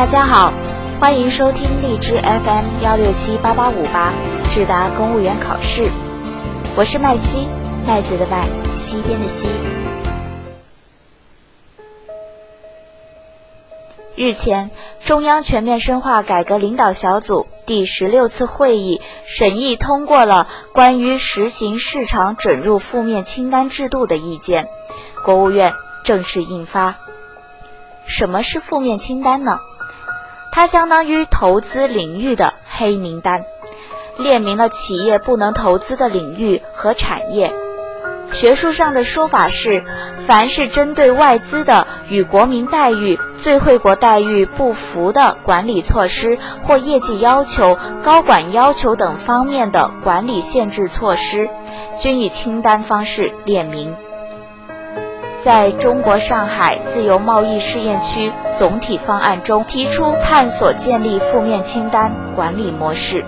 [0.00, 0.50] 大家好，
[0.98, 4.14] 欢迎收听荔枝 FM 幺六七八八五八
[4.48, 5.90] 智达公务员考试，
[6.74, 7.46] 我是麦西，
[7.86, 9.50] 麦子的麦，西边的西。
[14.16, 14.70] 日前，
[15.04, 24.66] 中央全面深化改革领导小组第十六次会议审议通过了关于实行市场准入负面清单制度的意见，
[25.26, 26.96] 国务院正式印发。
[28.06, 29.60] 什么是负面清单呢？
[30.52, 33.44] 它相当于投资领域的黑名单，
[34.18, 37.54] 列明了企业不能投资的领域和产业。
[38.32, 39.82] 学术上的说法是，
[40.26, 51.50] 凡是针对外资的与国民待遇、最惠国待遇不符的管理措施或业绩要求、高管要求等方面的管理限制措施，
[51.98, 53.96] 均以清单方式列明。
[55.42, 63.24] 在中国上海自由贸易试验区总体方案中，提出探索建立负面清单管理模式。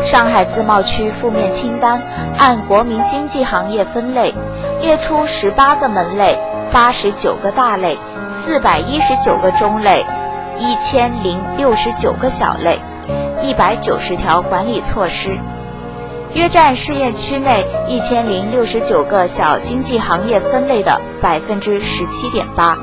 [0.00, 2.00] 上海自贸区负面清单
[2.38, 4.32] 按国民经济行业分类，
[4.80, 6.38] 列出十八个门类、
[6.70, 10.06] 八十九个大类、四百一十九个中类、
[10.56, 12.78] 一千零六十九个小类、
[13.42, 15.36] 一百九十条管理措施，
[16.38, 22.78] 约占试验区内一千零六十九个小经济行业分类的百分之十七点八。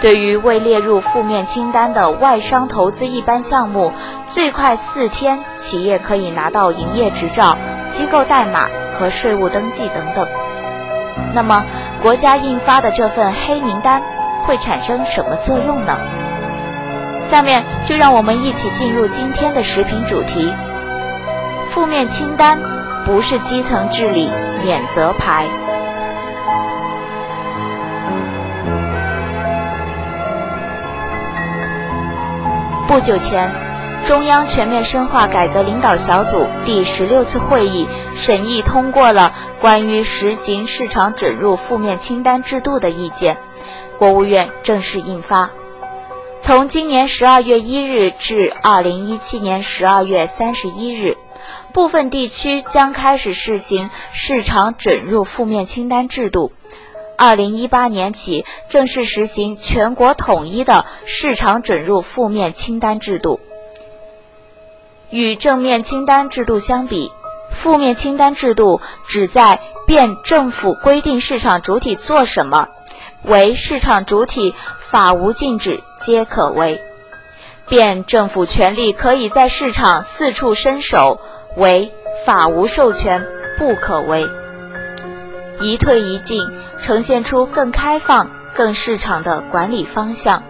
[0.00, 3.92] 对于未列入负面清单的外商投资一般项目，
[4.28, 7.58] 最快四天企业可以拿到营业执照、
[7.90, 10.28] 机构代码和税务登记等等。
[11.34, 11.64] 那么，
[12.00, 14.00] 国家印发的这份黑名单
[14.44, 15.98] 会产生什么作用呢？
[17.24, 20.54] 下面就让我们一起进入今天的食品主题：
[21.72, 22.60] 负面清单
[23.06, 24.30] 不是基层治理
[24.62, 25.46] 免责牌。
[32.86, 33.50] 不久前，
[34.04, 43.38] 中央全面深化改革领导小组第十六次会议审议通过了关于实行市场准入负面清单制度的意见，
[43.98, 45.50] 国务院正式印发。
[46.42, 51.16] 从今年十二月一日至二零一七年十二月三十一日，
[51.72, 56.52] 部分地区将开始试行市场准入负面清单制度。
[57.18, 63.38] 二零一八年起正式实行全国统一的市场准入负面清单制度。
[65.10, 67.12] 与正面清单制度相比，
[67.50, 72.68] 负面清单制度旨在变政府规定市场主体做什么，
[73.24, 76.80] 为市场主体法无禁止皆可为；
[77.68, 81.20] 变政府权力可以在市场四处伸手，
[81.56, 81.92] 为
[82.24, 83.26] 法无授权
[83.58, 84.26] 不可为。
[85.60, 86.46] 一退一进。
[86.78, 90.42] 呈现出更开放、更市场的管理方向，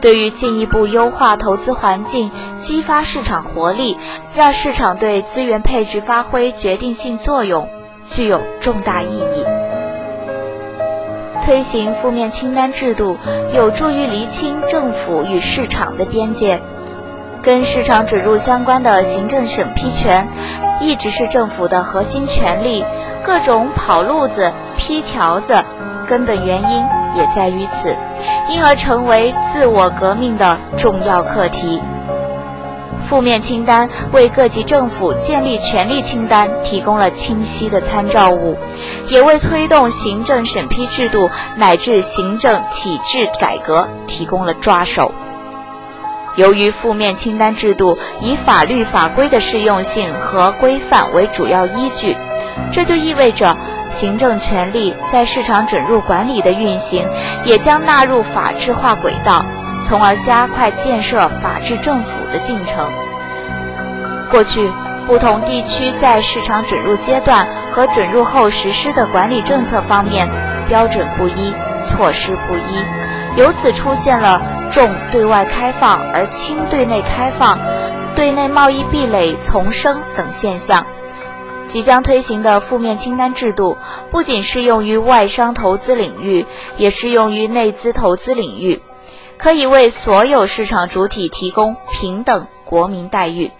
[0.00, 3.96] 对于进一步优化投资环境、激发市场活力，
[4.34, 7.68] 让市场对资源配置发挥决定性作用，
[8.04, 9.44] 具有重大意义。
[11.44, 13.16] 推行负面清单制度，
[13.54, 16.60] 有助于厘清政府与市场的边界。
[17.42, 20.28] 跟市场准入相关的行政审批权，
[20.80, 22.84] 一直是政府的核心权力。
[23.24, 25.64] 各种跑路子、批条子，
[26.08, 26.84] 根本原因
[27.16, 27.96] 也在于此，
[28.48, 31.80] 因而成为自我革命的重要课题。
[33.00, 38.58] 负面清单为各级政府建立权力清单提供了清晰的参照物，
[39.08, 45.10] 也为推动行政审批制度乃至行政体制改革提供了抓手。
[46.38, 52.16] 由于负面清单制度以法律法规的适用性和规范为主要依据，
[52.70, 53.56] 这就意味着
[53.90, 57.08] 行政权力在市场准入管理的运行
[57.44, 59.44] 也将纳入法治化轨道，
[59.84, 62.88] 从而加快建设法治政府的进程。
[64.30, 64.70] 过去，
[65.08, 70.28] 不同地区在市场准入阶段和准入后实施的管理政策方面
[70.68, 71.52] 标准不一，
[71.82, 72.84] 措施不一，
[73.34, 74.40] 由此出现了。
[74.70, 77.58] 重对外开放而轻对内开放，
[78.14, 80.86] 对内贸易壁垒丛生等现象。
[81.66, 83.76] 即将推行的负面清单制度，
[84.10, 88.80] 不仅适用于外商投资领域，也适用于内资投资领域，
[89.36, 93.50] 可以为所有市场主体提供平等国民待遇，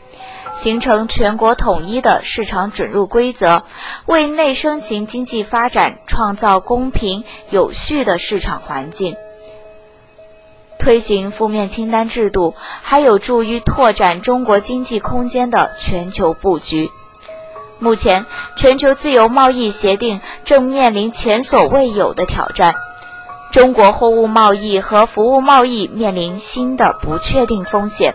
[0.54, 3.62] 形成全国统一的市场准入规则，
[4.06, 9.16] 为内生型经济发展创造公平有序的市场环境。
[10.78, 16.90] 推行负面清单制度，还有助于拓展中国经济空间的全球布局。
[17.80, 18.26] 目前，
[18.56, 22.74] 全球自由贸易协定正面临前所未有的挑战。
[23.50, 28.14] 中国货物贸易和服务贸易面临新的不确定风险。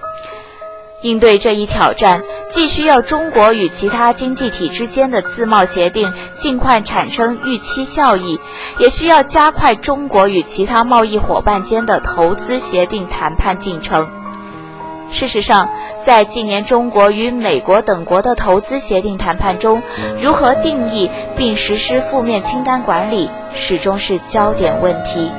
[1.03, 8.39] 应对这一挑战，既需要中国与其他经济体之间的自贸协定尽快产生预期效益，
[8.79, 14.09] 也需要加快中国与其他贸易伙伴间的投资协定谈判进程。
[15.11, 15.69] 事实上，
[16.01, 19.83] 在近年中国与美国等国的投资协定谈判中，
[20.19, 25.29] 如何定义并实施负面清单管理，始终是焦点问题。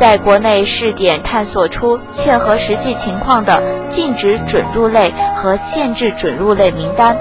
[0.00, 7.14] 在国内试点探索出切合实际情况的禁止准入类和限制准入类名单，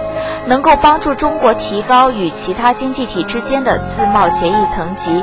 [0.45, 5.21] 能够帮助中国提高与其他经济体之间的自贸协议层级，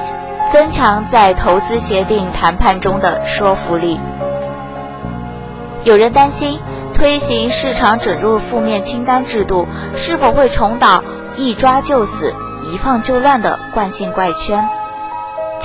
[0.53, 3.99] 增强在投资协定谈判中的说服力。
[5.83, 6.61] 有人担心，
[6.93, 11.03] 推行市场准入负面清单制度是否会重蹈
[11.37, 12.35] 一抓就死、
[12.71, 14.69] 一放就乱的惯性怪圈。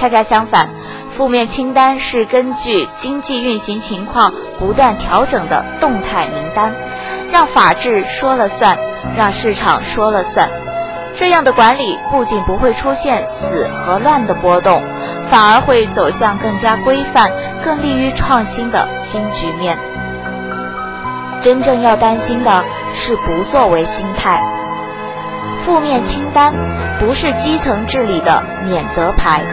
[0.01, 0.67] 恰恰相反。
[1.11, 6.73] 负面清单是根据经济运行情况不断调整的动态名单，
[7.31, 8.79] 让法治说了算，
[9.15, 10.49] 让市场说了算。
[11.13, 14.81] 这样的管理不仅不会出现死和乱的波动，
[15.29, 17.29] 反而会走向更加规范、
[17.63, 19.77] 更利于创新的新局面。
[21.41, 22.65] 真正要担心的
[22.95, 24.41] 是不作为心态。
[25.59, 26.55] 负面清单
[26.99, 29.43] 不是基层治理的免责牌。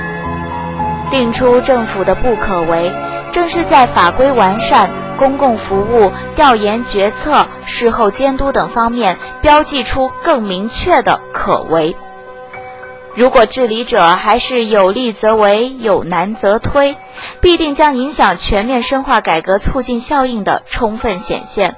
[1.10, 2.92] 定出政府的不可为，
[3.32, 11.96] 正是在法规完善、公共服务、调研决策、事后监督等方面标记出更明确的可为。
[13.14, 16.96] 如果治理者还是有利则为，有难则推，
[17.40, 21.74] 必定将影响全面深化改革促进效应的充分显现。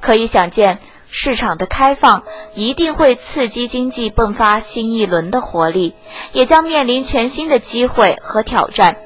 [0.00, 0.78] 可以想见。
[1.08, 2.24] 市场的开放
[2.54, 5.94] 一定会刺激经济迸发新一轮的活力，
[6.32, 8.96] 也将面临全新的机会和挑战。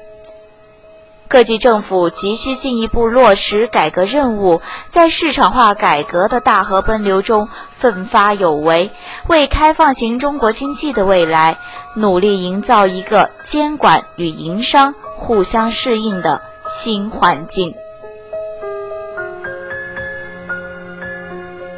[1.27, 8.91] 各级政府急需进一步落实改革任务，在市场化改革的大河奔流中奋发有为，
[9.27, 11.57] 为开放型中国经济的未来
[11.95, 17.73] 努力营造一个监管与营商互相适应的新环境。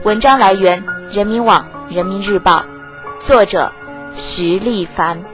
[0.03, 2.65] 文章来源：人民网、人民日报，
[3.21, 3.71] 作者：
[4.13, 5.32] 徐立凡。